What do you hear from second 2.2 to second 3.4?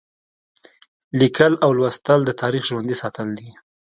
د تاریخ ژوندي ساتل